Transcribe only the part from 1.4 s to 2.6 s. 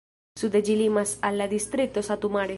la distrikto Satu Mare.